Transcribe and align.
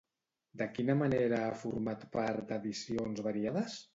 De 0.61 0.67
quina 0.77 0.95
manera 1.01 1.41
ha 1.49 1.59
format 1.65 2.05
part 2.17 2.47
d'edicions 2.53 3.25
variades? 3.31 3.79